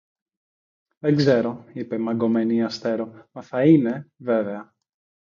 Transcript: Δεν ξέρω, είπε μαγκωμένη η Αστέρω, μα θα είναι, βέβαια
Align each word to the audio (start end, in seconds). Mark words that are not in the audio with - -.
Δεν 0.99 1.15
ξέρω, 1.15 1.65
είπε 1.73 1.97
μαγκωμένη 1.97 2.55
η 2.55 2.61
Αστέρω, 2.63 3.27
μα 3.31 3.41
θα 3.41 3.65
είναι, 3.65 4.09
βέβαια 4.17 4.73